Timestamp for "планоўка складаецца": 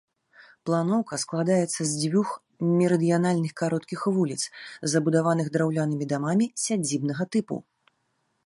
0.67-1.69